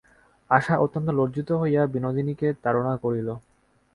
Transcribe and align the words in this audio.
আশা 0.49 0.73
অত্যন্ত 0.77 1.07
লজ্জিত 1.19 1.49
হইয়া 1.61 1.81
বিনোদিনীকে 1.93 2.47
তাড়না 2.63 2.93
করিল। 2.97 3.29